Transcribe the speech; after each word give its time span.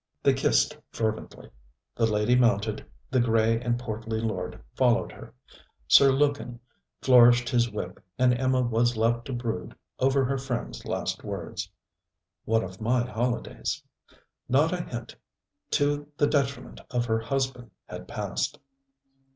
They 0.23 0.33
kissed 0.33 0.75
fervently. 0.89 1.51
The 1.95 2.07
lady 2.07 2.35
mounted; 2.35 2.83
the 3.11 3.19
grey 3.19 3.61
and 3.61 3.77
portly 3.77 4.19
lord 4.19 4.59
followed 4.73 5.11
her; 5.11 5.35
Sir 5.87 6.11
Lukin 6.11 6.59
flourished 7.03 7.49
his 7.49 7.69
whip, 7.69 8.03
and 8.17 8.33
Emma 8.33 8.63
was 8.63 8.97
left 8.97 9.25
to 9.25 9.33
brood 9.33 9.75
over 9.99 10.25
her 10.25 10.39
friend's 10.39 10.85
last 10.85 11.23
words: 11.23 11.69
'One 12.45 12.63
of 12.63 12.81
my 12.81 13.03
holidays.' 13.03 13.83
Not 14.49 14.73
a 14.73 14.81
hint 14.81 15.15
to 15.69 16.07
the 16.17 16.25
detriment 16.25 16.81
of 16.89 17.05
her 17.05 17.19
husband 17.19 17.69
had 17.87 18.07
passed. 18.07 18.57